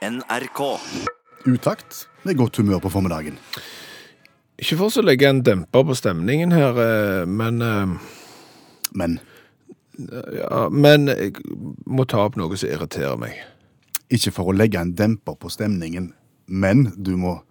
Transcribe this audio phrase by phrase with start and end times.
[0.00, 0.60] NRK.
[1.44, 3.36] Utakt med godt humør på formiddagen.
[4.60, 8.16] Ikke for å legge en demper på stemningen her, eh, men, eh,
[8.92, 9.20] Men
[10.34, 11.36] ja, men jeg
[11.86, 13.36] må ta opp noe som irriterer meg.
[14.10, 16.12] ikke for å legge en demper på stemningen,
[16.48, 17.42] men du må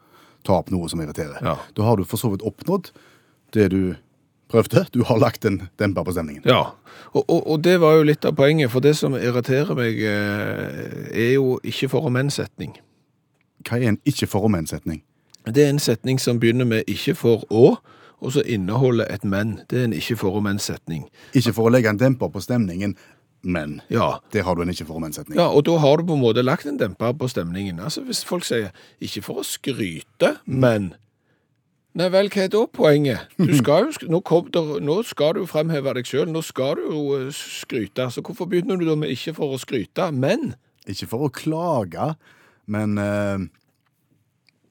[0.43, 1.39] ta opp noe som irriterer.
[1.41, 1.55] Ja.
[1.73, 2.91] Da har du for så vidt oppnådd
[3.53, 3.95] det du
[4.49, 4.85] prøvde.
[4.93, 6.43] Du har lagt en demper på stemningen.
[6.49, 6.71] Ja,
[7.13, 11.09] og, og, og det var jo litt av poenget, for det som irriterer meg, eh,
[11.13, 12.75] er jo ikke for- og men-setning.
[13.67, 15.01] Hva er en ikke for og men-setning?
[15.45, 17.77] Det er en setning som begynner med ikke for å,
[18.19, 19.61] og så inneholder et men.
[19.69, 21.07] Det er en ikke for og men-setning.
[21.33, 22.95] Ikke for å legge en demper på stemningen,
[23.41, 25.37] men Ja, Det har du en ikke for og men-setning.
[25.39, 27.79] Ja, og da har du på en måte lagt en demper på stemningen.
[27.79, 30.93] Altså Hvis folk sier 'ikke for å skryte, men'
[31.97, 33.31] Nei vel, hva er da poenget?
[33.39, 34.19] Du skal jo, nå,
[34.53, 38.09] der, nå skal du jo fremheve deg sjøl, nå skal du jo skryte.
[38.13, 40.53] Så hvorfor begynner du da med 'ikke for å skryte', men?
[40.87, 42.13] Ikke for å klage,
[42.69, 43.47] men eh,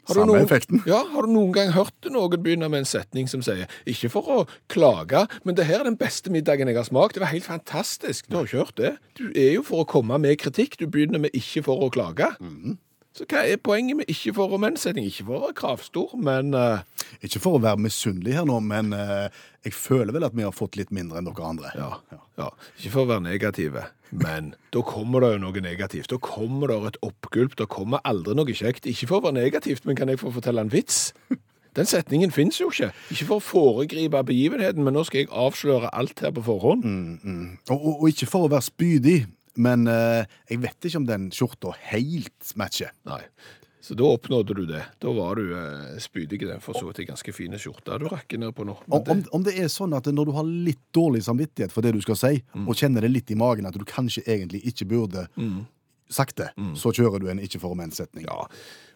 [0.08, 0.82] samme noen- effekten.
[0.86, 4.22] Ja, Har du noen gang hørt noen begynne med en setning som sier 'ikke for
[4.22, 7.44] å klage, men det her er den beste middagen jeg har smakt', det var helt
[7.50, 8.30] fantastisk.
[8.30, 8.96] Du har ikke hørt det.
[9.18, 10.78] Du er jo for å komme med kritikk.
[10.78, 12.78] Du begynner med 'ikke for å klage'.
[13.18, 15.08] Så hva er poenget med 'ikke for å men-setning'?
[15.10, 16.86] Ikke for å være kravstor, men uh,
[17.18, 19.26] Ikke for å være misunnelig her nå, men uh,
[19.66, 21.72] jeg føler vel at vi har fått litt mindre enn dere andre.
[21.74, 22.50] ja, ja.
[22.78, 26.10] Ikke for å være negative, men da kommer det jo noe negativt.
[26.12, 27.56] Da kommer det et oppgulp.
[27.58, 28.86] Det kommer aldri noe kjekt.
[28.86, 31.12] Ikke for å være negativt, men kan jeg få fortelle en vits?
[31.76, 32.92] Den setningen fins jo ikke.
[33.10, 36.86] Ikke for å foregripe begivenheten, men nå skal jeg avsløre alt her på forhånd.
[37.68, 39.18] Og, og, og ikke for å være spydig,
[39.58, 42.92] men eh, jeg vet ikke om den skjorta helt matcher.
[43.08, 43.22] Nei.
[43.88, 44.82] Så da oppnådde du det.
[45.00, 48.40] Da var du eh, spydig i den for så vidt ganske fine skjorta du rakker
[48.40, 48.74] ned på nå.
[48.86, 51.86] Men Om, om, om det er sånn at når du har litt dårlig samvittighet for
[51.86, 52.34] det du skal si,
[52.66, 55.28] og kjenner det litt i magen at du kanskje egentlig ikke burde
[56.08, 58.26] sagt det, så kjører du en ikke for men-setning.
[58.28, 58.44] Ja,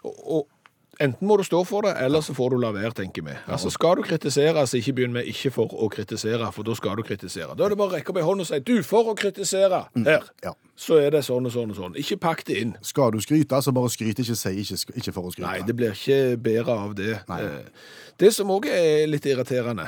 [0.02, 0.61] og, og
[1.02, 3.34] enten må du stå for det, eller så får du la være, tenker vi.
[3.50, 6.96] Altså, skal du kritisere, så ikke begynn med ikke for å kritisere, for da skal
[6.96, 7.56] du kritisere.
[7.58, 9.82] Da er det bare å rekke opp ei hånd og si, du, for å kritisere,
[10.06, 10.52] her, Ja.
[10.76, 11.96] så er det sånn og sånn og sånn.
[12.00, 12.76] Ikke pakk det inn.
[12.82, 15.50] Skal du skryte, så bare skryt, ikke si ikke, sk- ikke for å skryte.
[15.50, 17.18] Nei, det blir ikke bedre av det.
[17.28, 17.40] Nei.
[17.42, 19.86] Eh, Det som også er litt irriterende,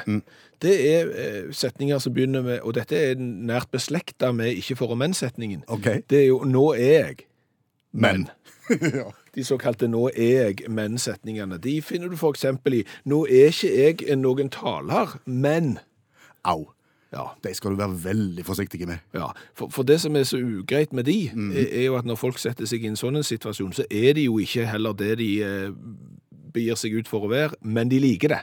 [0.60, 4.90] det er eh, setninger som begynner med, og dette er nært beslekta med ikke for
[4.90, 5.62] og men-setningen.
[5.68, 5.84] Ok.
[6.08, 7.26] Det er jo, nå er jeg,
[7.92, 8.28] Men.
[8.70, 9.10] ja.
[9.34, 11.58] De såkalte 'nå er jeg', men-setningene.
[11.58, 15.78] De finner du for eksempel i 'nå er ikke jeg noen taler, men'.
[16.44, 16.70] Au.
[17.12, 18.98] Ja, De skal du være veldig forsiktig med.
[19.14, 19.26] ja.
[19.54, 22.38] For, for det som er så ugreit med de, er, er jo at når folk
[22.38, 25.42] setter seg i en sånn en situasjon, så er de jo ikke heller det de
[25.42, 25.70] eh,
[26.52, 28.40] begir seg ut for å være, men de liker det.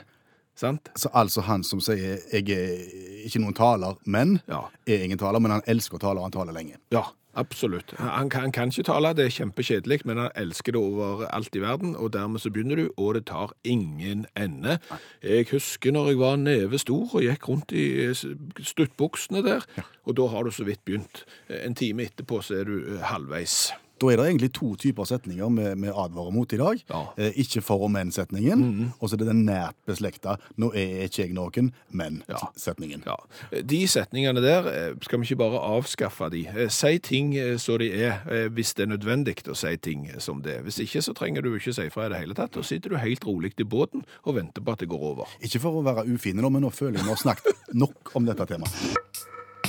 [0.56, 0.88] Sant?
[0.96, 4.60] Så altså han som sier 'jeg er ikke noen taler, men' Ja.
[4.86, 6.76] er ingen taler, men han elsker å tale, og han taler lenge.
[6.90, 7.02] Ja,
[7.34, 7.94] absolutt.
[7.98, 11.56] Han kan, han kan ikke tale, det er kjempekjedelig, men han elsker det over alt
[11.56, 14.78] i verden, og dermed så begynner du, og det tar ingen ende.
[15.22, 18.24] Jeg husker når jeg var neve stor og gikk rundt i eh,
[18.60, 19.66] stuttbuksene der,
[20.04, 21.24] og da har du så vidt begynt.
[21.48, 23.72] En time etterpå så er du eh, halvveis.
[24.02, 26.80] Da er det egentlig to typer setninger vi, advarer mot i dag.
[26.90, 27.02] Ja.
[27.16, 28.64] Eh, ikke for og men-setningen,
[28.98, 33.04] og så er det den nært beslekta 'nå er ikke jeg noen, men'-setningen.
[33.06, 33.16] Ja.
[33.62, 36.46] De setningene der, eh, skal vi ikke bare avskaffe de?
[36.48, 40.42] Eh, Si ting eh, så de er, hvis det er nødvendig å si ting som
[40.42, 40.62] det.
[40.64, 42.52] Hvis ikke så trenger du ikke si fra i det hele tatt.
[42.52, 45.28] Da sitter du helt rolig i båten og venter på at det går over.
[45.42, 48.46] Ikke for å være ufine men nå føler jeg vi har snakket nok om dette
[48.50, 49.22] temaet.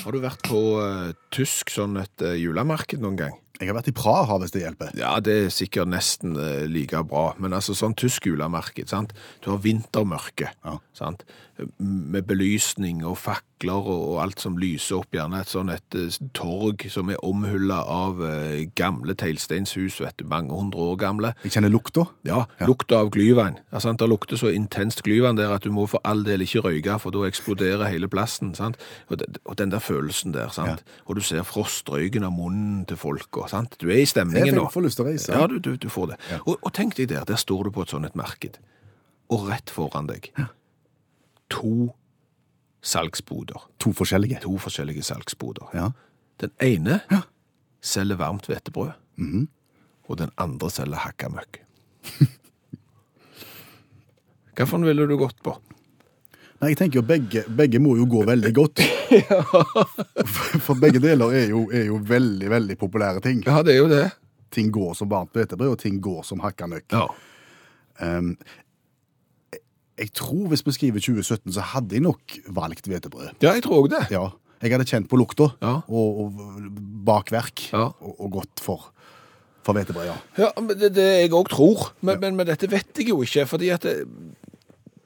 [0.03, 3.37] Har du vært på uh, tysk sånn et uh, julemarked noen gang?
[3.61, 4.95] Jeg har vært i Praha, hvis det hjelper.
[4.97, 9.13] Ja, det er sikkert nesten eh, like bra, men altså sånn tysk julemarked, sant?
[9.45, 10.79] Du har vintermørke, Ja.
[10.97, 11.21] sant?
[11.77, 16.81] Med belysning og fakler og, alt som lyser opp, gjerne et sånn et eh, torg
[16.89, 21.33] som er omhullet av eh, gamle teglsteinshus, vet du, mange hundre år gamle.
[21.45, 22.07] Jeg kjenner lukta.
[22.25, 23.59] Ja, lukta av glyvann.
[23.69, 23.93] Altså.
[23.93, 27.13] Det lukter så intenst glyvann der at du må for all del ikke røyke, for
[27.13, 28.55] da eksploderer hele plassen.
[28.57, 28.81] Sant?
[29.09, 30.81] Og, den, og den der følelsen der, sant?
[31.05, 33.77] Og du ser frostrøyken av munnen til folk, sant?
[33.77, 34.65] Du er i stemningen nå.
[34.65, 35.37] Jeg får lyst til å reise.
[35.37, 36.19] Ja, du, du, du får det.
[36.41, 38.57] Og, og tenk deg der, der står du på et sånt et marked,
[39.29, 40.33] og rett foran deg,
[41.53, 41.93] to
[42.83, 43.69] salgsboder.
[43.79, 44.41] To forskjellige.
[44.43, 45.69] To forskjellige salgsboder.
[45.77, 45.89] Ja.
[46.41, 46.99] Den ene
[47.83, 48.91] selger varmt hvetebrød,
[50.07, 51.61] og den andre selger hakka møkk.
[54.53, 55.55] Hvilken ville du gått på?
[56.61, 58.83] Nei, jeg tenker jo begge, begge må jo gå veldig godt.
[60.33, 63.43] For, for begge deler er jo, er jo veldig, veldig populære ting.
[63.45, 64.05] Ja, det er jo det.
[64.53, 66.93] Ting går som varmt hvetebrød, og ting går som hakka møkk.
[66.93, 67.07] Ja.
[68.01, 68.33] Um,
[69.99, 73.35] jeg tror hvis vi skriver 2017, så hadde jeg nok valgt hvetebrød.
[73.43, 74.05] Ja, jeg tror også det.
[74.15, 74.23] Ja.
[74.63, 75.73] Jeg hadde kjent på lukta Ja.
[75.87, 76.69] og, og
[77.05, 77.89] bakverk Ja.
[77.99, 78.89] og, og gått for,
[79.63, 80.15] for hvetebrød, ja.
[80.45, 81.91] Ja, men det, det jeg òg tror.
[82.01, 83.45] Men, men, men dette vet jeg jo ikke.
[83.47, 83.97] fordi at det,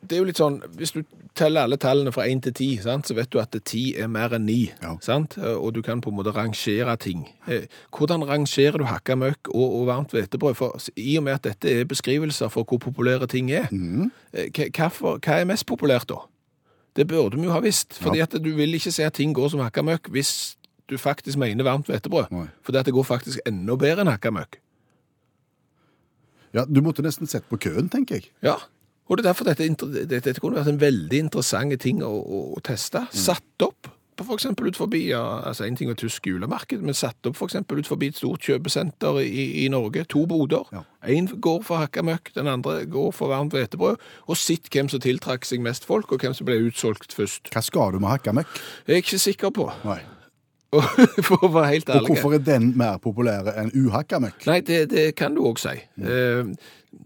[0.09, 1.01] det er jo litt sånn Hvis du
[1.37, 4.33] teller alle tallene fra 1 til 10, sant, så vet du at 10 er mer
[4.33, 4.55] enn 9.
[4.81, 4.95] Ja.
[5.05, 5.37] Sant?
[5.37, 7.27] Og du kan på en måte rangere ting.
[7.47, 10.55] Eh, Hvordan rangerer du hakka møkk og, og varmt hvetebrød?
[10.57, 14.09] For I og med at dette er beskrivelser for hvor populære ting er, mm.
[14.73, 16.23] hva, for- hva er mest populært da?
[16.97, 17.93] Det burde vi jo ha visst.
[18.01, 20.55] fordi at du vil ikke se at ting går som hakka møkk hvis
[20.89, 22.31] du faktisk mener varmt hvetebrød.
[22.31, 24.57] Fordi For det går faktisk enda bedre enn hakka møkk.
[26.55, 26.63] ja.
[26.65, 28.31] Du måtte nesten sett på køen, tenker jeg.
[28.41, 28.55] Ja,
[29.07, 29.67] og det er derfor dette,
[30.11, 33.05] dette, kunne vært en veldig interessant ting å, å, å teste.
[33.15, 37.27] Satt opp på eksempel ut forbi, ja, altså en ting er tysk julemarked, men satt
[37.29, 40.65] opp for eksempel ut forbi et stort kjøpesenter i, i Norge, to boder.
[40.73, 40.83] Ja.
[41.13, 45.03] En går for hakka møkk, den andre går for varmt hvetebrød, og sitt hvem som
[45.03, 47.53] tiltrakk seg mest folk, og hvem som ble utsolgt først.
[47.53, 48.61] Hva skal du med hakka møkk?
[48.87, 50.01] Jeg er ikke sikker på, Nei.
[51.27, 52.07] for å være helt Og ærlig.
[52.11, 54.47] hvorfor er den mer populær enn uhakka møkk?
[54.49, 55.83] Nei, det, det kan du også si.
[56.03, 56.55] Mm.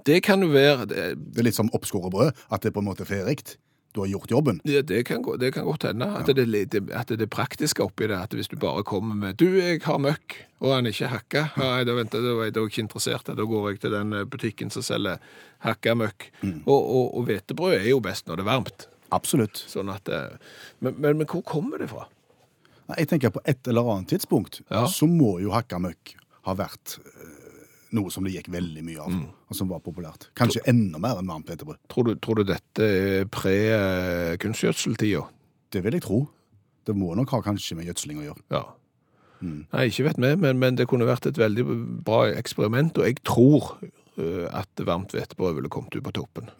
[0.07, 0.85] Det kan jo være...
[0.89, 3.57] det- Det er litt som oppskåret brød, at det er på en måte er ferdig.
[3.93, 4.61] Du har gjort jobben.
[4.63, 6.07] Ja, det kan, gå- det kan godt hende.
[6.15, 8.15] At, det, det, at det praktiske oppi det.
[8.23, 11.83] At hvis du bare kommer med 'Du, jeg har møkk', og han ikke hakka Nei,
[11.83, 13.27] da, venter, da er jeg ikke interessert.
[13.27, 15.17] Da går jeg til den eh, butikken som selger
[15.59, 16.31] hakka møkk.
[16.65, 18.87] Og, og, og hvetebrød er jo best når det er varmt.
[19.11, 19.59] Absolutt.
[19.67, 20.39] Sånn at, eh,
[20.79, 22.07] men, men, men hvor kommer det fra?
[22.97, 24.85] Jeg tenker på et eller annet tidspunkt Ja.
[24.87, 26.15] så må jo hakka møkk
[26.47, 27.37] ha vært eh,
[27.95, 29.13] noe som det gikk veldig mye av,
[29.51, 30.29] og som var populært.
[30.39, 31.77] Kanskje enda mer enn varmt hvetebrød.
[31.91, 35.25] Tror du, tror du dette er pre-kunstgjødseltida?
[35.71, 36.21] Det vil jeg tro.
[36.87, 38.43] Det må nok ha kanskje med gjødsling å gjøre.
[38.51, 38.63] Ja.
[39.41, 41.63] Nei, ikke vet vi, men, men det kunne vært et veldig
[42.05, 46.51] bra eksperiment, og jeg tror uh, at varmt hvetebrød ville kommet ut på toppen.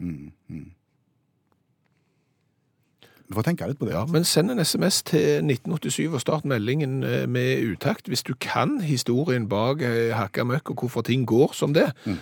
[3.32, 3.94] Vi får tenke litt på det.
[3.96, 8.34] Ja, men send en SMS til 1987 og start meldingen eh, med utakt hvis du
[8.44, 11.88] kan historien bak eh, hakka møkk og hvorfor ting går som det.
[12.04, 12.18] Mm.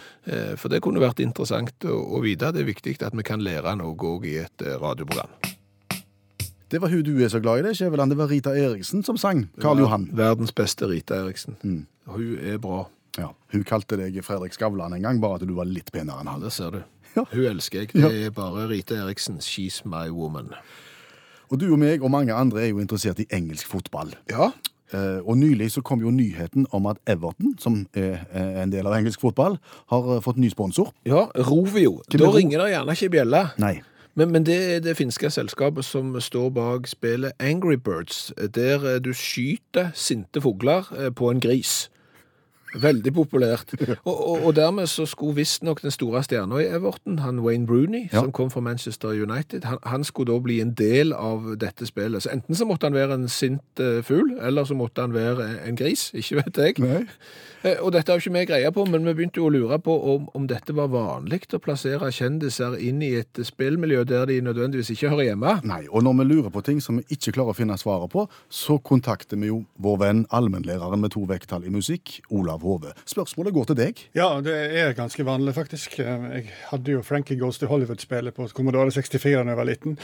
[0.62, 2.52] For det kunne vært interessant å, vite.
[2.54, 5.34] Det er viktig at vi kan lære noe òg i et eh, radioprogram.
[6.70, 8.14] Det var hun du er så glad i, det, Skjæveland.
[8.14, 9.48] Det var Rita Eriksen som sang.
[9.64, 10.06] Karl Johan.
[10.14, 11.58] Verdens beste Rita Eriksen.
[12.06, 12.84] Hun er bra.
[13.18, 16.30] Ja, hun kalte deg Fredrik Skavlan en gang, bare at du var litt penere enn
[16.30, 16.46] han.
[16.46, 16.84] det ser du.
[17.16, 17.26] Ja.
[17.32, 17.96] Hun elsker jeg.
[17.98, 19.42] Det er bare Rita Eriksen.
[19.42, 20.54] She's my woman.
[21.52, 24.16] Og du og meg og mange andre er jo interessert i engelsk fotball.
[24.30, 24.52] Ja,
[24.90, 28.88] Eh, og nylig så kom jo nyheten om at Everton, som er eh, en del
[28.90, 29.60] av engelsk fotball,
[29.92, 30.90] har eh, fått ny sponsor.
[31.06, 32.00] ja Rovio.
[32.10, 33.42] Hvem er Da Ro- ringer det gjerne ikke bjelle.
[33.62, 33.76] Nei.
[34.18, 38.98] Men, men det er det finske selskapet som står bak spillet Angry Birds, der eh,
[39.00, 41.92] du skyter sinte fugler eh, på en gris.
[42.78, 43.74] Veldig populært.
[44.06, 48.08] Og, og, og dermed så skulle visstnok den store stjerna i Everton, han Wayne Rooney,
[48.14, 48.20] Ja.
[48.22, 52.24] som kom fra Manchester United, han, han skulle da bli en del av dette spillet.
[52.24, 55.50] Så enten så måtte han være en sint uh, fugl, eller så måtte han være
[55.68, 56.12] en gris.
[56.14, 56.80] Ikke vet jeg.
[56.84, 57.06] Nei.
[57.64, 59.80] Eh, Og dette har jo ikke vi greie på, men vi begynte jo å lure
[59.84, 64.38] på om, om dette var vanlig å plassere kjendiser inn i et spillmiljø der de
[64.46, 65.58] nødvendigvis ikke hører hjemme.
[65.68, 68.28] Nei, og når vi lurer på ting som vi ikke klarer å finne svaret på,
[68.50, 72.94] så kontakter vi jo vår venn allmennlæreren med to vekttall i musikk, Olav Hove.
[73.10, 74.04] Spørsmålet går til deg.
[74.18, 76.00] Ja, det er ganske vanlig, faktisk.
[76.02, 80.00] Jeg hadde jo Frankie Goes to Hollywood-spillet på Commodore 64 da jeg var liten.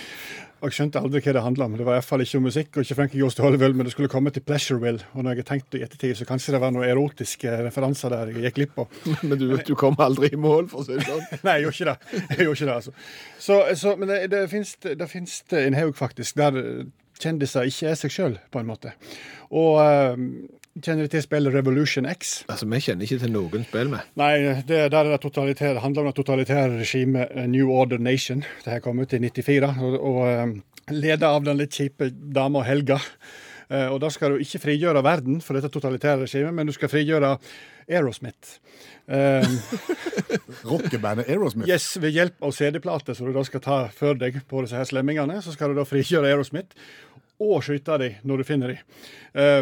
[0.63, 1.73] Og jeg skjønte aldri hva det handla om.
[1.77, 4.09] Det var iallfall ikke om musikk, og ikke Frankie Goes to Hollywood, men det skulle
[4.09, 5.03] komme til Pleasureville.
[5.13, 8.31] Og når jeg har tenkt i ettertid, så kanskje det var noen erotiske referanser der
[8.31, 8.99] jeg gikk glipp av.
[9.29, 11.23] Men du, du kom aldri i mål, for å si det sånn.
[11.45, 12.21] Nei, jeg gjorde ikke det.
[12.31, 12.95] Jeg gjorde ikke det, altså.
[13.45, 16.85] Så, så, men det, det finnes det finnes en haug, faktisk, der eh,
[17.21, 18.95] kjendiser ikke er seg sjøl, på en måte.
[19.53, 20.23] Og eh,
[20.83, 22.43] kjenner du til spillet Revolution X?
[22.51, 24.11] Altså, Vi kjenner ikke til noen spill med.
[24.19, 24.31] Nei,
[24.67, 28.43] det, der er det, handler om det totalitære regimet eh, New Order Nation.
[28.63, 30.55] Det her kom ut i 94, og, og eh,
[30.91, 32.99] leder av den litt kjipe dama Helga.
[33.69, 36.91] Eh, og da skal du ikke frigjøre verden for dette totalitære regimet, men du skal
[36.91, 37.37] frigjøre
[37.85, 38.59] Aerosmith.
[39.05, 39.59] Um,
[40.71, 41.69] Rockebandet Aerosmith.
[41.69, 44.87] yes, ved hjelp av CD-plater som du da skal ta for deg på disse her
[44.89, 46.73] slemmingene, så skal du da frigjøre Aerosmith
[47.45, 48.99] og skyte dem når du finner dem.
[49.37, 49.61] Eh,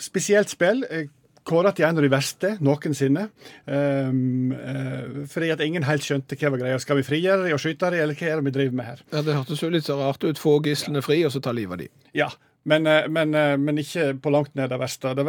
[0.00, 0.84] spesielt spill.
[0.90, 1.06] eh,
[1.44, 3.26] Kåra til en av de verste noensinne.
[3.68, 6.78] Um, uh, fordi at ingen helt skjønte hva var greia.
[6.80, 9.02] Skal vi frigjøre dem og skyte dem, eller hva er det vi driver med her?
[9.12, 10.40] Ja, Det hørtes jo litt så rart ut.
[10.40, 11.90] Få gislene fri, og så ta livet av de.
[12.16, 12.30] Ja,
[12.64, 15.12] men, eh, men, men ikke på langt ned det verste.
[15.18, 15.26] Det,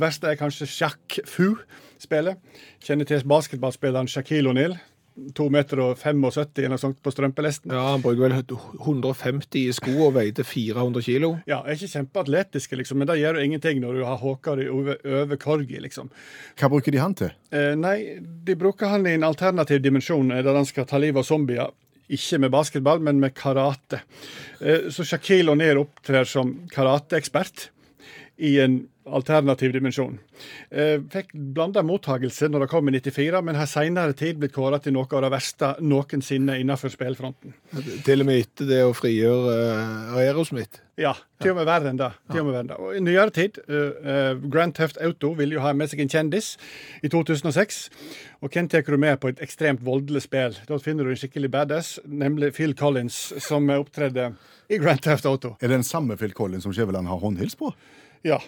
[0.00, 2.40] verste er kanskje Jacques Fu-spillet.
[2.80, 4.78] Kjenner til basketballspilleren Shaquille O'Neal.
[5.36, 7.72] 2 meter og 75 eller noe sånt på strømpelesten.
[7.74, 11.32] Ja, Han bruker vel 150 i sko og veide 400 kilo.
[11.50, 14.68] Ja, er ikke kjempeatletiske, liksom, men det gjør jo ingenting når du har håka de
[14.72, 16.10] over, over korgi, liksom.
[16.60, 17.34] Hva bruker de han til?
[17.52, 21.22] Eh, nei, de bruker han i en alternativ dimensjon, eh, der han skal ta livet
[21.24, 21.74] av zombier.
[22.10, 24.02] Ikke med basketball, men med karate.
[24.60, 27.68] Eh, så Shaquille O'Neill opptrer som karateekspert
[28.40, 30.18] i en alternativ dimensjon.
[30.70, 34.84] Eh, fikk blanda mottagelse når det kom i 94, men har senere tid blitt kåret
[34.84, 37.54] til noe av det verste noensinne innenfor spillfronten.
[38.04, 40.82] Til og med etter det å frigjøre uh, Aerosmith.
[41.00, 42.10] Ja, til og med verre enn det.
[42.28, 42.78] Til og med verre enn det.
[42.84, 46.52] Og I nyere tid, uh, Grand Theft Auto ville jo ha med seg en kjendis
[47.00, 47.82] i 2006.
[48.44, 50.60] Og hvem tar du med på et ekstremt voldelig spill?
[50.68, 54.32] Da finner du en skikkelig badass, nemlig Phil Collins, som opptredde
[54.68, 55.56] i Grand Theft Auto.
[55.58, 57.72] Er det den samme Phil Collins som Skjæveland har håndhils på?
[58.26, 58.38] Ja,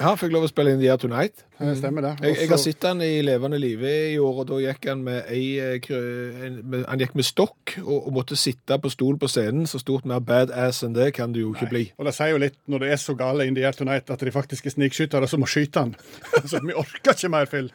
[0.00, 1.42] Ja, fikk lov å spille inn The Year Tonight.
[1.60, 2.12] det stemmer det.
[2.24, 5.04] Jeg, jeg har Også- sett han i levende live i år, og da gikk han
[5.04, 9.18] med ei eh, en- med, Han gikk med stokk og, og måtte sitte på stol
[9.18, 9.66] på scenen.
[9.66, 11.92] Så stort mer badass enn det kan du jo ikke bli.
[11.98, 14.18] Og det sier jo litt, når det er så gale in the air tonight, at
[14.18, 15.94] de faktisk er snikskyttere som må skyte han.
[16.40, 17.70] altså, vi orker ikke mer, Phil.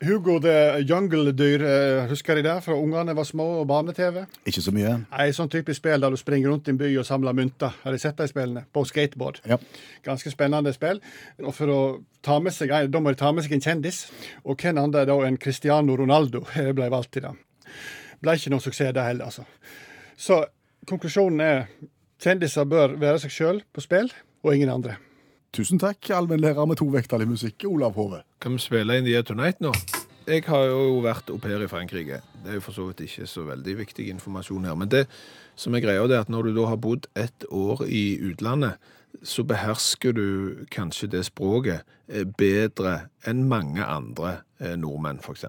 [0.00, 4.20] Hugo the Jungle-dyr, eh, husker de det fra ungene var små og barne-TV?
[4.46, 4.92] Ikke så mye.
[5.10, 7.74] Nei, sånn typisk spill der du springer rundt i en by og samler mynter.
[7.82, 8.62] Har de sett de spillene?
[8.72, 9.40] På skateboard.
[9.50, 9.58] Ja.
[10.06, 11.00] Ganske spennende spill.
[11.44, 11.80] Og for å
[12.22, 14.06] ta med seg, Da må de ta med seg en kjendis.
[14.44, 16.44] Og hvem andre da enn Cristiano Ronaldo
[16.78, 17.34] ble valgt til det.
[18.20, 19.44] Ble ikke noen suksess, det heller, altså.
[20.18, 20.42] Så
[20.88, 21.68] konklusjonen er
[22.18, 24.10] kjendiser bør være seg sjøl på spill,
[24.42, 24.96] og ingen andre.
[25.54, 28.24] Tusen takk, allmennlærer med to vekttall musikk, Olav Hove.
[28.42, 29.72] Kan vi spille inn The Tonight nå?
[30.28, 32.18] Jeg har jo vært au pair i Frankrike.
[32.44, 34.74] Det er jo for så vidt ikke så veldig viktig informasjon her.
[34.76, 35.06] Men det
[35.56, 38.76] som er greia, det er at når du da har bodd ett år i utlandet,
[39.22, 45.44] så behersker du kanskje det språket eh, bedre enn mange andre eh, nordmenn, f.eks.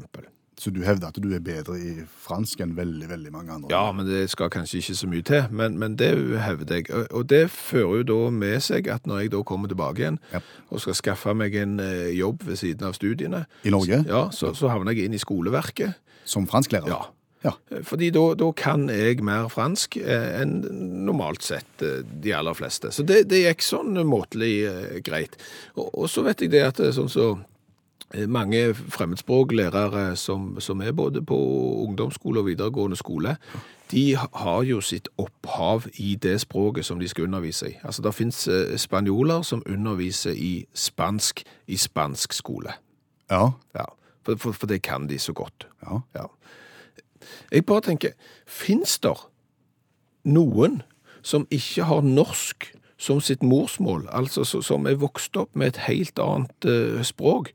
[0.60, 3.70] Så du hevder at du er bedre i fransk enn veldig, veldig mange andre?
[3.72, 6.10] Ja, men det skal kanskje ikke så mye til, men, men det
[6.44, 6.90] hevder jeg.
[7.16, 10.42] Og- det fører jo da med seg at når jeg da kommer tilbake igjen Ja.
[10.70, 14.02] og skal skaffe meg en eh, jobb ved siden av studiene, I Norge?
[14.08, 15.96] ja, så, så havner jeg inn i skoleverket.
[16.26, 16.92] Som fransklærer?
[16.92, 17.00] Ja.
[17.42, 17.54] Ja.
[17.88, 20.58] Fordi da, da kan jeg mer fransk eh, enn
[21.08, 22.92] normalt sett eh, de aller fleste.
[22.92, 25.38] Så det, det gikk sånn måtelig eh, greit.
[25.78, 27.30] Og, og så vet jeg det at sånn så
[28.12, 31.38] eh, mange fremmedspråklærere som, som er både på
[31.86, 33.38] ungdomsskole og videregående skole,
[33.90, 37.78] de har jo sitt opphav i det språket som de skal undervise i.
[37.88, 42.76] Altså det finnes eh, spanjoler som underviser i spansk i spansk skole.
[43.32, 43.54] Ja.
[43.78, 43.88] Ja,
[44.28, 45.70] for, for, for det kan de så godt.
[45.88, 46.02] ja.
[46.20, 46.28] Ja.
[47.52, 48.16] Jeg bare tenker,
[48.48, 49.16] finnes det
[50.24, 50.82] noen
[51.22, 56.20] som ikke har norsk som sitt morsmål, altså som er vokst opp med et helt
[56.20, 57.54] annet eh, språk,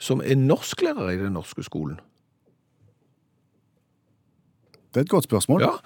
[0.00, 2.00] som er norsklærer i den norske skolen?
[4.90, 5.62] Det er et godt spørsmål.
[5.62, 5.76] Ja,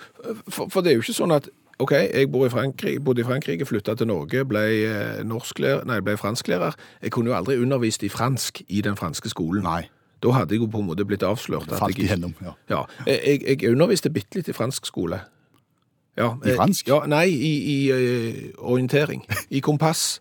[0.49, 1.51] for, for det er jo ikke sånn at
[1.83, 5.97] Ok, jeg bor i Frankrike, bodde i Frankrike, flytta til Norge, ble, eh, norsklærer, nei,
[6.07, 6.77] ble fransklærer.
[7.03, 9.67] Jeg kunne jo aldri undervist i fransk i den franske skolen.
[9.67, 9.89] Nei.
[10.25, 11.69] Da hadde jeg jo på en måte blitt avslørt.
[11.71, 12.33] at Falt jeg igjennom.
[12.43, 12.55] Ja.
[12.73, 15.21] Ja, jeg, jeg underviste bitte litt i fransk skole.
[16.17, 16.89] Ja, I fransk?
[16.89, 19.25] Ja, nei, i, i eh, orientering.
[19.51, 20.21] I kompass.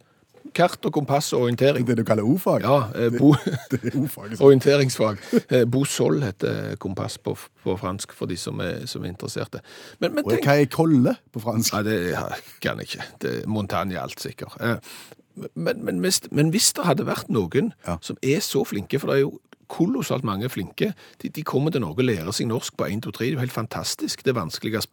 [0.54, 1.86] Kart og kompass og orientering.
[1.88, 2.66] Det du kaller ordfag?
[2.66, 3.32] Ja, eh, bo,
[3.72, 5.22] Det er orienteringsfag.
[5.48, 9.62] Eh, Bosol heter kompass på, på fransk for de som er, som er interesserte.
[10.02, 11.74] Men, men Og hva er kolle på fransk?
[11.78, 12.26] Nei, det ja,
[12.62, 13.08] kan jeg ikke.
[13.24, 14.58] Det er montagne alt sikkert.
[15.56, 17.98] Men, men, men hvis det hadde vært noen Ja.
[18.06, 21.82] som er så flinke, for det er jo kolossalt mange flinke, de, de kommer til
[21.82, 24.36] Norge og lærer seg norsk på 1, 2, 3, det er jo helt fantastisk, det
[24.36, 24.84] vanskelige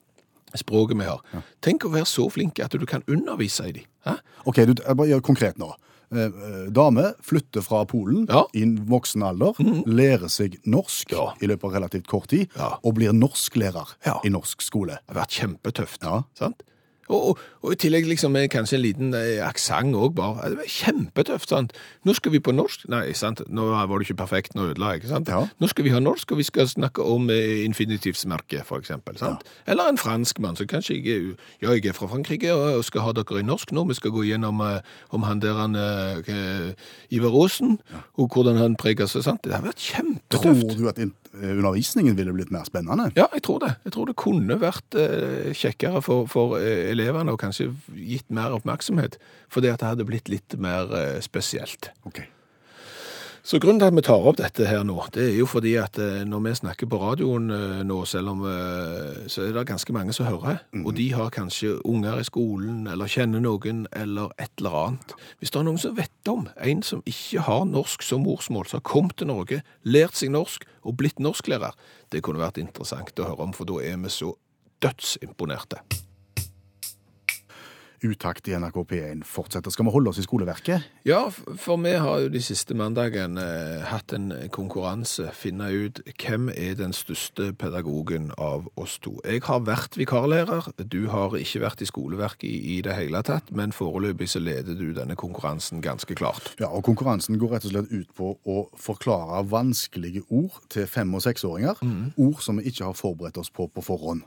[0.58, 1.20] språket vi har.
[1.62, 4.18] Tenk å være så flinke at du kan undervise i dem.
[4.48, 5.68] Ok, du, jeg bare gjør konkret nå.
[6.10, 8.40] Eh, eh, Dame flytter fra Polen Ja.
[8.58, 9.54] I voksen alder,
[9.86, 11.28] lærer seg norsk Ja.
[11.40, 12.78] i løpet av relativt kort tid, Ja.
[12.82, 14.18] og blir norsklærer Ja.
[14.24, 14.98] i norsk skole.
[15.06, 16.02] Det har vært kjempetøft.
[16.02, 16.22] Ja.
[16.34, 16.62] Sant?
[17.10, 20.50] Og, og, og i tillegg liksom med kanskje en liten eh, aksent òg, bare.
[20.52, 21.50] Det var kjempetøft.
[21.50, 21.72] sant?
[22.06, 23.42] Nå skal vi på norsk Nei, sant?
[23.50, 25.08] nå var det ikke perfekt, nå ødela jeg.
[25.10, 25.28] sant?
[25.28, 25.42] Ja.
[25.60, 29.18] Nå skal vi ha norsk, og vi skal snakke om eh, infinitivsmerke, for eksempel.
[29.18, 29.42] sant?
[29.66, 31.26] Eller en franskmann som kanskje jeg er,
[31.62, 33.84] ja, jeg er fra Frankrike og skal ha dere i norsk nå.
[33.90, 36.72] Vi skal gå gjennom eh, om han der han eh,
[37.10, 37.78] Ivar Aasen,
[38.16, 39.26] og hvordan han preger seg.
[39.26, 39.42] sant?
[39.44, 40.66] Det har vært kjempetøft.
[40.70, 43.10] Tror du at eh, undervisningen ville blitt mer spennende?
[43.18, 43.74] Ja, jeg tror det.
[43.86, 48.56] Jeg tror det kunne vært eh, kjekkere for, for eh, elevene og kanskje gitt mer
[48.56, 49.20] oppmerksomhet,
[49.52, 51.92] fordi at det hadde blitt litt mer eh, spesielt.
[52.08, 52.24] Ok.
[53.42, 55.96] Så grunnen til at vi tar opp dette her nå, det er jo fordi at
[56.00, 59.94] eh, når vi snakker på radioen eh, nå, selv om eh, så er det ganske
[59.96, 64.52] mange som hører, og de har kanskje unger i skolen, eller kjenner noen, eller et
[64.60, 65.16] eller annet.
[65.40, 68.82] Hvis det er noen som vet om en som ikke har norsk som morsmål, som
[68.82, 71.72] har kommet til Norge, lært seg norsk og blitt norsklærer,
[72.12, 74.34] det kunne vært interessant å høre om, for da er vi så
[74.84, 75.80] dødsimponerte.
[78.00, 79.70] Utakt i NRK P1 fortsetter.
[79.70, 80.86] Skal vi holde oss i skoleverket?
[81.04, 85.28] Ja, for vi har jo de siste mandagene eh, hatt en konkurranse.
[85.36, 89.18] Finne ut hvem er den største pedagogen av oss to.
[89.28, 90.70] Jeg har vært vikarlærer.
[90.80, 94.78] Du har ikke vært i skoleverket i, i det hele tatt, men foreløpig så leder
[94.78, 96.54] du denne konkurransen ganske klart.
[96.60, 101.12] Ja, og Konkurransen går rett og slett ut på å forklare vanskelige ord til fem-
[101.14, 101.84] og seksåringer.
[102.16, 104.24] Ord som vi ikke har forberedt oss på på forhånd.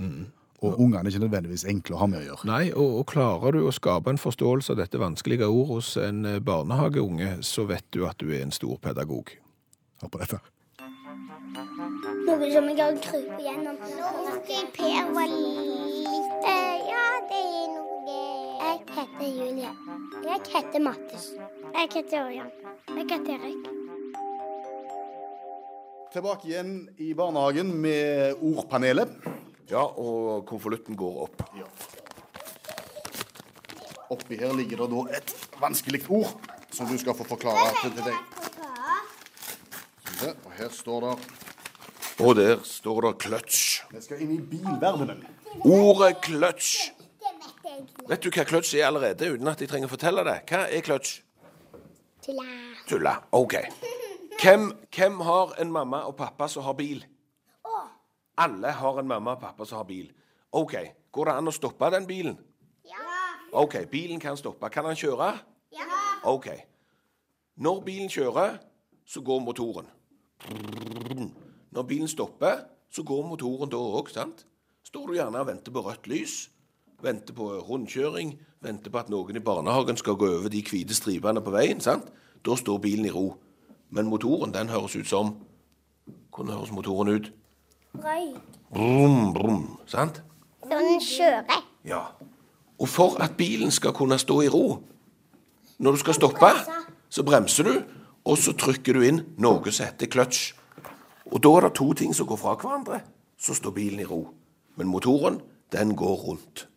[0.64, 2.48] Og ungene er ikke nødvendigvis enkle å ha med å gjøre.
[2.48, 6.24] Nei, og, og klarer du å skape en forståelse av dette vanskelige ord hos en
[6.30, 9.34] eh, barnehageunge, så vet du at du er en stor pedagog.
[10.04, 10.40] Hør på dette.
[12.24, 13.76] Noe som jeg har krypet gjennom.
[13.84, 14.40] Når
[14.78, 18.18] Per var litt eh, Ja, det er noe
[18.64, 19.76] Jeg heter Julie.
[20.24, 21.30] Jeg heter Mattis.
[21.76, 22.52] Jeg heter Ørjan.
[22.96, 23.72] Jeg heter Erik.
[26.14, 29.12] Tilbake igjen i barnehagen med ordpanelet.
[29.72, 31.44] Ja, og konvolutten går opp.
[34.14, 36.34] Oppi her ligger det da et vanskelig ord
[36.74, 38.18] som du skal få forklare til til deg.
[40.20, 41.14] Se, Og her står det
[42.24, 43.62] Og der står det kløtsj.
[43.92, 45.24] Det skal inn i bilverdenen.
[45.66, 46.92] Ordet kløtsj.
[47.64, 47.90] Vet.
[48.10, 50.36] Vet du hva kløtsj er allerede, uten at jeg trenger å fortelle det?
[50.50, 51.16] Hva er kløtsj?
[52.24, 52.46] Tulla.
[52.88, 53.16] Tulla.
[53.32, 53.56] OK.
[54.42, 57.02] Hvem, hvem har en mamma og pappa som har bil?
[58.38, 60.08] Alle har en mamma og pappa som har bil.
[60.52, 60.76] OK.
[61.14, 62.38] Går det an å stoppe den bilen?
[62.90, 63.02] Ja.
[63.54, 64.70] OK, bilen kan stoppe.
[64.74, 65.34] Kan han kjøre?
[65.74, 65.86] Ja.
[66.30, 66.50] OK.
[67.62, 68.58] Når bilen kjører,
[69.06, 69.90] så går motoren.
[71.74, 74.46] Når bilen stopper, så går motoren da òg, sant?
[74.84, 76.34] Står du gjerne og venter på rødt lys,
[77.02, 81.42] venter på rundkjøring, venter på at noen i barnehagen skal gå over de hvite stripene
[81.44, 82.10] på veien, sant?
[82.46, 83.36] Da står bilen i ro.
[83.94, 85.36] Men motoren, den høres ut som
[86.34, 87.28] Hvordan høres motoren ut?
[87.94, 88.34] Røy.
[88.74, 90.24] Brum, brum, sant?
[90.64, 91.62] Så den kjører.
[91.86, 92.00] Ja.
[92.80, 94.82] Og for at bilen skal kunne stå i ro
[95.78, 96.50] Når du skal stoppe,
[97.10, 97.74] så bremser du,
[98.26, 100.54] og så trykker du inn noe som heter kløtsj.
[101.34, 103.02] Og da er det to ting som går fra hverandre.
[103.38, 104.28] Så står bilen i ro.
[104.76, 106.68] Men motoren, den går rundt.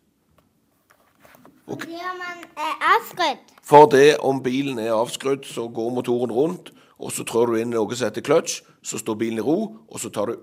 [1.67, 3.53] Fordi om den er avskrudd?
[3.63, 7.71] For det om bilen er avskrudd, så går motoren rundt, og så trår du inn
[7.71, 9.57] noe som heter kløtsj, så står bilen i ro,
[9.87, 10.37] og så tar du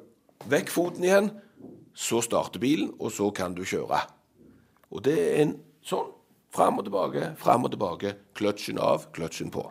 [0.51, 1.31] vekk foten igjen,
[1.95, 4.01] så starter bilen, og så kan du kjøre.
[4.95, 6.11] Og det er en sånn
[6.55, 9.67] fram og tilbake, fram og tilbake, kløtsjen av, kløtsjen på.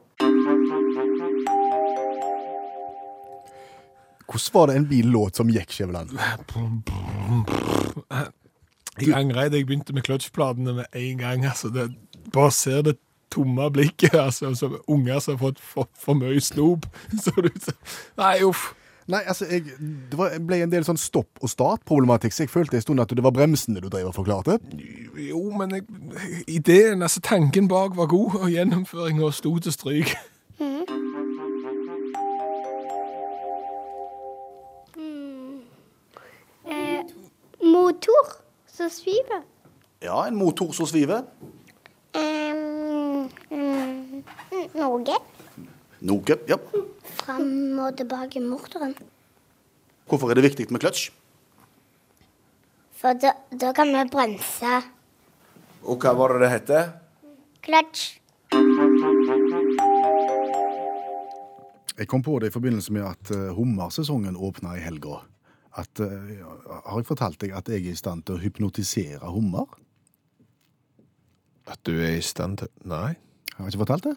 [4.34, 6.16] Hvordan var det en bil låt som gikk, Skjæveland?
[9.02, 11.46] Jeg angrer jeg begynte med kløtsjplatene med en gang.
[11.46, 11.70] altså.
[11.70, 11.92] Det,
[12.34, 12.98] bare ser det
[13.32, 14.14] tomme blikket.
[14.14, 16.86] altså, Som unger som har fått for, for mye snop.
[17.24, 17.50] Så du,
[18.18, 18.74] nei, uff.
[19.08, 19.64] Nei, altså, jeg,
[20.12, 23.12] det var, ble en del sånn stopp- og start-problematikk, så jeg følte en stund at
[23.12, 24.60] det var bremsene du drev og forklarte.
[25.20, 25.88] Jo, men jeg,
[26.48, 30.16] ideen, altså tanken bak var god, og gjennomføringa sto til stryk.
[36.64, 37.04] Eh,
[37.60, 38.32] motor
[38.72, 39.44] som sviver.
[40.04, 41.28] Ja, en motor som sviver.
[42.16, 44.24] Um, um,
[44.76, 45.20] noe.
[46.04, 46.58] Noe, ja.
[47.24, 48.96] Fram og tilbake i motoren.
[50.10, 51.12] Hvorfor er det viktig med kløtsj?
[53.00, 54.82] For da, da kan vi bremse.
[55.88, 56.92] Og hva var det det heter?
[57.64, 58.04] Kløtsj.
[61.94, 65.22] Jeg kom på det i forbindelse med at uh, hummersesongen åpna i helga.
[65.74, 66.44] At, eh,
[66.86, 69.72] har jeg fortalt deg at jeg er i stand til å hypnotisere hummer?
[71.66, 73.16] At du er i stand til Nei.
[73.56, 74.14] Har jeg ikke fortalt det?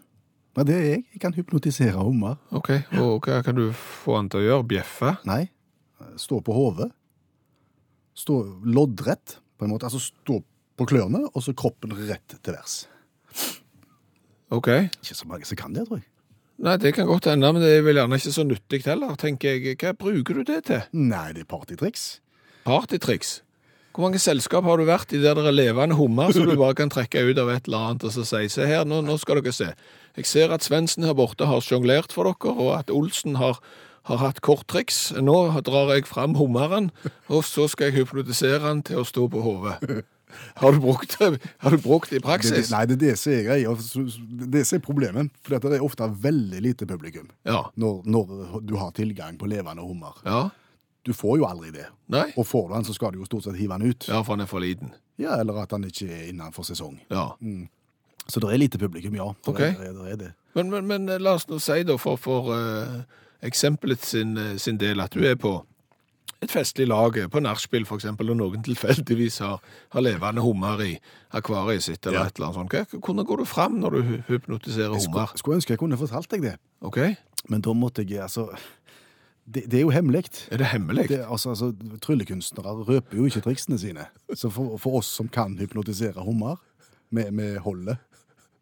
[0.57, 1.01] Nei, det er jeg.
[1.13, 2.39] Jeg kan hypnotisere hummer.
[2.57, 2.71] OK.
[2.97, 4.67] Og hva kan du få han til å gjøre?
[4.71, 5.11] Bjeffe?
[5.29, 5.43] Nei.
[6.17, 6.89] Stå på hodet.
[8.17, 9.85] Stå loddrett, på en måte.
[9.85, 10.39] Altså stå
[10.77, 12.79] på klørne, og så kroppen rett til værs.
[14.49, 14.71] OK.
[15.03, 16.09] Ikke så mange som kan det, tror jeg.
[16.65, 19.59] Nei, det kan godt hende, men det er vel gjerne ikke så nyttig heller, tenker
[19.59, 19.77] jeg.
[19.77, 20.81] Hva bruker du det til?
[20.97, 22.15] Nei, det er partytriks.
[22.65, 23.43] Partytriks.
[23.97, 26.75] Hvor mange selskap har du vært i der det er levende hummer som du bare
[26.77, 29.39] kan trekke ut av et eller annet og så si se her, nå, nå skal
[29.41, 29.71] dere se.
[30.17, 33.57] Jeg ser at Svendsen her borte har sjonglert for dere, og at Olsen har,
[34.05, 35.15] har hatt korttriks.
[35.17, 36.91] Nå drar jeg fram hummeren,
[37.27, 40.03] og så skal jeg hypnotisere han til å stå på hodet.
[40.59, 42.69] Har du brukt det, har du brukt det i Det, det, praksis?
[42.73, 43.73] nei, det er det som er greia.
[43.73, 45.29] Det det som er problemet.
[45.41, 47.63] For det er ofte veldig lite publikum Ja.
[47.79, 50.19] når, når du har tilgang på levende hummer.
[50.27, 50.41] Ja.
[51.07, 51.85] Du får jo aldri det.
[52.11, 52.25] Nei?
[52.37, 54.07] Og får du den, så skal du jo stort sett hive den ut.
[54.11, 54.91] Ja, for han er for liten.
[55.17, 56.99] Ja, Eller at han ikke er innenfor sesong.
[57.09, 57.29] Ja.
[58.27, 59.29] Så det er lite publikum, ja.
[59.45, 59.57] Det Ok.
[59.79, 60.33] det det er det.
[60.55, 63.01] Men, men, men eh, la oss nå si da, for, for eh,
[63.47, 65.53] eksempelet sin, eh, sin del, at du er på
[66.43, 69.61] et festlig lag på nachspiel, for eksempel, og noen tilfeldigvis har,
[69.95, 70.91] har levende hummer i
[71.39, 72.25] akvariet sitt, eller Ja.
[72.27, 72.73] et eller annet sånt.
[72.91, 75.37] Hva- Hvordan går du fram når du hy- hypnotiserer Jeg skulle, hummer?
[75.39, 76.99] skulle ønske jeg kunne fortalt deg det, Ok,
[77.49, 78.49] men da måtte jeg altså
[79.47, 80.25] Det, det er jo hemmelig.
[80.51, 81.05] er det hemmelig?
[81.23, 81.71] Altså, altså,
[82.03, 84.07] Tryllekunstnere røper jo ikke triksene sine.
[84.35, 86.59] Så for, for oss som kan hypnotisere hummer,
[87.15, 87.23] vi,
[87.63, 87.95] holder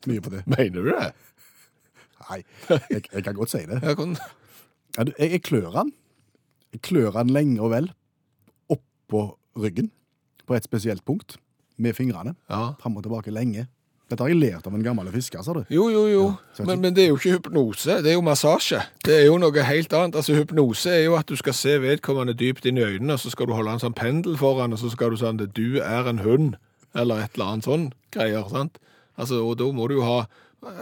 [0.06, 0.44] mye på det.
[0.46, 1.08] Mener du det?
[2.30, 3.80] Nei, jeg, jeg kan godt si det.
[3.82, 4.14] Jeg, kan...
[4.98, 5.92] Jeg, jeg klør han.
[6.76, 7.90] Jeg klør han lenge og vel
[8.70, 9.26] oppå
[9.58, 9.90] ryggen
[10.46, 11.40] på et spesielt punkt
[11.82, 12.36] med fingrene.
[12.50, 12.76] ja.
[12.80, 13.66] Fram og tilbake lenge.
[14.06, 15.64] Dette har jeg lært av en gammel fisker, sa du.
[15.74, 16.26] Jo, jo, jo.
[16.60, 18.84] Ja, men, men det er jo ikke hypnose, det er jo massasje.
[19.06, 20.18] Det er jo noe helt annet.
[20.20, 23.34] Altså, Hypnose er jo at du skal se vedkommende dypt inn i øynene, og så
[23.34, 26.10] skal du holde en sånn pendel foran, og så skal du sånn at du er
[26.12, 26.54] en hund,
[26.94, 28.46] eller et eller annet sånn greier.
[28.54, 28.78] sant?
[29.18, 30.26] Altså, Og da må du jo ha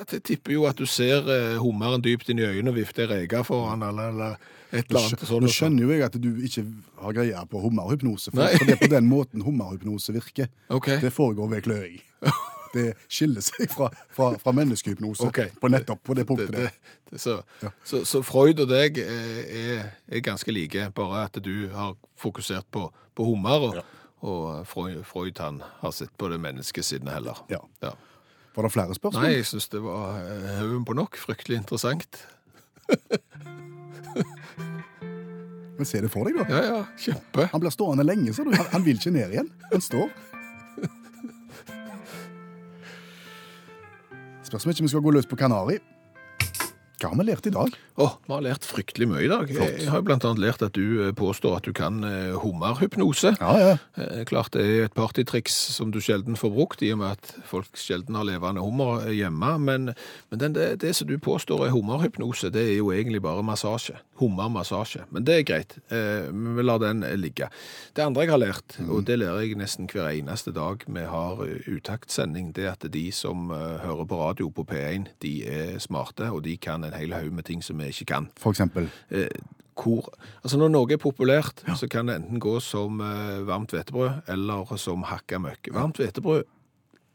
[0.10, 3.42] Jeg tipper jo at du ser eh, hummeren dypt inn i øynene og vifter reka
[3.44, 4.38] foran, eller, eller
[4.72, 5.26] et eller annet.
[5.28, 6.64] sånn Nå skjønner jo jeg at du ikke
[7.04, 10.48] har greie på hummerhypnose, for, for det er på den måten hummerhypnose virker.
[10.72, 11.00] Okay.
[11.04, 12.00] Det foregår ved kløing.
[12.74, 15.52] Det skiller seg fra, fra, fra menneskehypnose okay.
[15.62, 17.02] på nettopp på det punktet det, der.
[17.12, 17.70] det, så, Ja.
[17.86, 22.88] så, så Freud og deg er, er, ganske like, bare at du har fokusert på,
[23.14, 23.84] på hummer, og,
[24.26, 27.46] og Freud, Freud han har sett på det menneskesinnet heller.
[27.54, 27.62] Ja.
[27.86, 27.94] Ja.
[28.54, 29.24] Var det flere spørsmål?
[29.24, 31.18] Nei, jeg syns det var eh, haugen på nok.
[31.18, 32.22] Fryktelig interessant.
[35.78, 36.46] Men se det for deg, da.
[36.54, 37.48] Ja, ja, kjempe.
[37.50, 38.54] Han blir stående lenge, så du.
[38.54, 39.50] Han, han vil ikke ned igjen.
[39.72, 40.12] Han står.
[44.44, 45.80] Spørs om ikke vi skal gå løs på Kanari.
[47.04, 47.74] Hva har vi lært i dag?
[48.00, 49.50] Oh, vi har lært fryktelig mye i dag.
[49.52, 53.34] Jeg, jeg har jo annet lært at du eh, påstår at du kan eh, hummerhypnose.
[53.42, 53.74] Ja, ja.
[54.00, 57.34] Eh, Klart det er et partytriks som du sjelden får brukt, i og med at
[57.50, 59.52] folk sjelden har levende hummer hjemme.
[59.60, 59.92] Men,
[60.32, 63.98] men den, det, det som du påstår er hummerhypnose, det er jo egentlig bare massasje.
[64.24, 65.04] Hummermassasje.
[65.12, 65.78] Men det er greit.
[65.92, 67.50] Eh, Vi lar den ligge.
[67.96, 71.44] Det andre jeg har lært, og det lærer jeg nesten hver eneste dag vi har
[71.46, 75.78] eh, utaktsending, det er at de som eh, hører på radio på P1, de er
[75.84, 78.90] smarte, og de kan en hel haug med ting som vi ikke kan For eksempel.
[79.12, 79.28] eh,
[79.74, 80.06] hvor
[80.44, 84.78] Altså når noe er populært, så kan det enten gå som eh, varmt hvetebrød eller
[84.78, 85.72] som hakka møkk.
[85.74, 86.44] Varmt hvetebrød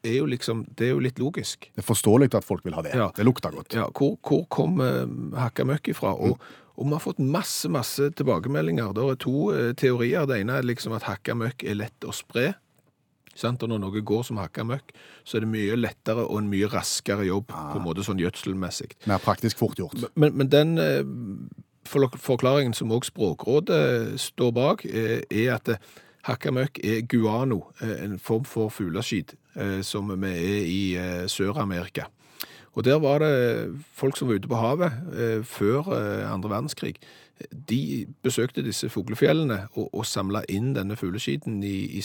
[0.05, 1.69] er jo liksom Det er jo litt logisk.
[1.75, 2.95] Det er forståelig at folk vil ha det.
[2.95, 3.11] Ja.
[3.15, 3.75] Det lukter godt.
[3.75, 5.07] Ja, hvor, hvor kom uh,
[5.39, 6.15] hakka møkk ifra?
[6.15, 6.39] Og,
[6.79, 8.93] og vi har fått masse, masse tilbakemeldinger.
[8.95, 10.29] Det er to eh, teorier.
[10.31, 12.53] Det ene er liksom at hakka møkk er lett å spre.
[13.39, 13.63] Sant?
[13.63, 14.95] Og når noe går som hakka møkk,
[15.27, 18.93] så er det mye lettere og en mye raskere jobb, på en måte sånn gjødselmessig.
[19.11, 20.07] Mer praktisk fort gjort.
[20.19, 21.03] Men, men den eh,
[21.87, 25.75] for- forklaringen som også Språkrådet står bak, eh, er at
[26.31, 29.35] hakka møkk er guano, en form for fugleskit,
[29.87, 30.81] som vi er i
[31.31, 32.05] Sør-Amerika.
[32.79, 33.33] Og der var det
[33.99, 36.95] folk som var ute på havet eh, før eh, andre verdenskrig.
[37.69, 42.03] De besøkte disse fuglefjellene og, og samla inn denne fugleskiten i, i,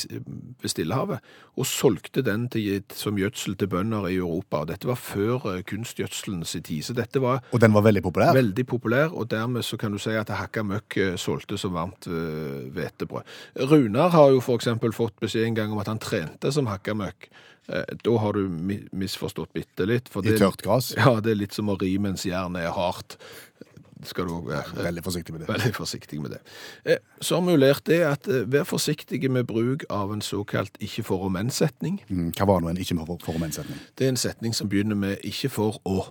[0.62, 1.22] ved Stillehavet,
[1.58, 4.64] og solgte den til, som gjødsel til bønder i Europa.
[4.64, 6.82] Og dette var før eh, kunstgjødselens tid.
[6.90, 8.34] Så dette var Og den var veldig populær.
[8.34, 12.10] Veldig populær, og dermed så kan du si at hakka møkk eh, solgte som varmt
[12.10, 13.34] eh, hvetebrød.
[13.70, 17.30] Runar har jo eksempel fått beskjed en gang om at han trente som hakka møkk.
[17.69, 18.47] Eh, Da har du
[18.91, 20.10] misforstått bitte litt.
[20.15, 20.93] I tørt gress.
[20.97, 23.17] Ja, det er litt som å ri mens jernet er hardt.
[24.04, 25.47] Skal du òg være Veldig forsiktig med det.
[25.47, 26.39] veldig forsiktig med det.
[26.86, 30.19] Eh, Så har vi jo lært det at eh, vær forsiktige med bruk av en
[30.21, 32.02] såkalt ikke for og men-setning.
[32.10, 33.80] Mm, Hva var nå en ikke for, for menn-setning?
[33.95, 36.10] Det er en setning som begynner med ikke for å,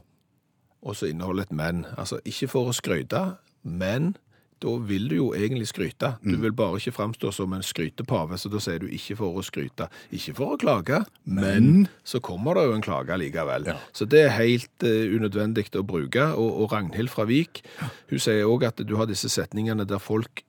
[0.82, 1.84] og så inneholder et men.
[1.98, 4.14] Altså ikke for å skryte, men
[4.62, 6.12] da vil du jo egentlig skryte.
[6.22, 9.44] Du vil bare ikke framstå som en skrytepave, så da sier du ikke for å
[9.46, 9.88] skryte.
[10.14, 13.66] Ikke for å klage, men så kommer det jo en klage likevel.
[13.72, 13.77] Ja.
[13.96, 16.31] Så det er helt uh, unødvendig å bruke.
[16.38, 17.64] Og, og Ragnhild fra Vik,
[18.12, 20.44] hun sier òg at du har disse setningene der folk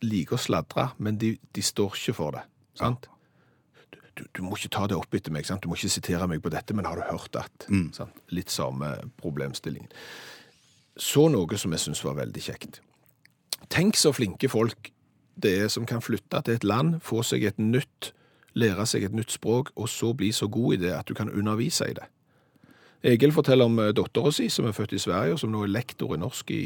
[0.00, 2.46] liker å sladre, men de, de står ikke for det.
[2.80, 3.10] Sant?
[4.20, 5.62] du, du må ikke ta det opp etter meg, sant?
[5.64, 7.66] du må ikke sitere meg på dette, men har du hørt at?
[7.96, 8.20] Sant?
[8.34, 9.90] Litt samme problemstillingen.
[11.00, 12.80] Så noe som jeg syns var veldig kjekt.
[13.68, 14.92] Tenk så flinke folk
[15.42, 18.12] det er som kan flytte til et land, få seg et nytt,
[18.58, 21.30] lære seg et nytt språk, og så bli så god i det at du kan
[21.30, 22.08] undervise i det.
[23.02, 25.72] Egil forteller om eh, dattera si, som er født i Sverige, og som nå er
[25.72, 26.64] lektor i norsk i,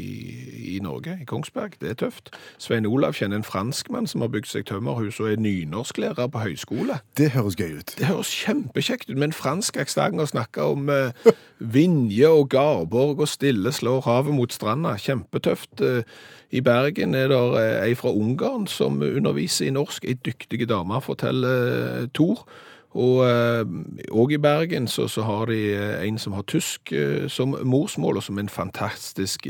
[0.75, 1.77] i Norge, i Kongsberg.
[1.81, 2.33] Det er tøft.
[2.59, 6.99] Svein Olav kjenner en franskmann som har bygd seg tømmerhus og er nynorsklærer på høyskole.
[7.21, 7.95] Det høres gøy ut.
[8.01, 13.23] Det høres kjempekjekt ut med en fransk aksent og snakke om eh, Vinje og Garborg
[13.23, 14.99] og stille slår havet mot stranda.
[14.99, 15.79] Kjempetøft.
[15.87, 16.03] Eh,
[16.51, 20.05] I Bergen er det eh, ei fra Ungarn som underviser i norsk.
[20.05, 22.49] Ei dyktige dame, forteller Tor.
[22.95, 23.25] Og
[24.15, 28.21] òg i Bergen så, så har de eh, en som har tysk eh, som morsmål,
[28.21, 29.49] og som en fantastisk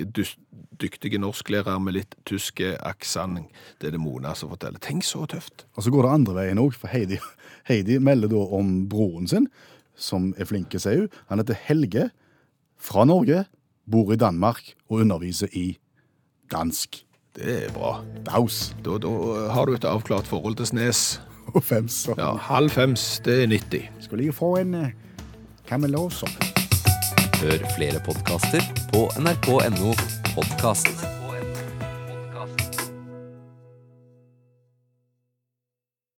[0.81, 3.53] dyktig norsklærer med litt tysk aksent.
[3.79, 4.81] Det er det Mona som forteller.
[4.83, 5.67] Tenk så tøft.
[5.77, 7.21] Og så går det andre veien òg, for Heidi,
[7.69, 9.51] Heidi melder da om broren sin,
[9.95, 11.13] som er flink, sier hun.
[11.31, 12.09] Han heter Helge,
[12.81, 13.45] fra Norge,
[13.85, 15.75] bor i Danmark og underviser i
[16.53, 17.05] dansk.
[17.35, 17.99] Det er bra.
[18.27, 19.11] Daus Da, da
[19.53, 21.21] har du et avklart forhold til Snes.
[21.47, 21.93] Og fems.
[21.93, 22.15] Så.
[22.19, 23.83] Ja, halv fems, det er 90.
[24.01, 24.87] Skal lige få en uh,
[25.69, 26.23] Camelot
[27.43, 29.93] Hør flere podkaster på nrk.no
[30.35, 31.13] podkast.